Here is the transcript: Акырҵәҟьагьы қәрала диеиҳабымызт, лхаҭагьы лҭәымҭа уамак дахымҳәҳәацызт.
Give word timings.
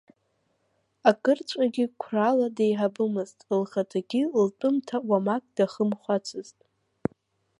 Акырҵәҟьагьы 1.09 1.85
қәрала 2.01 2.47
диеиҳабымызт, 2.55 3.39
лхаҭагьы 3.61 4.23
лҭәымҭа 4.45 4.97
уамак 5.09 5.43
дахымҳәҳәацызт. 5.55 6.57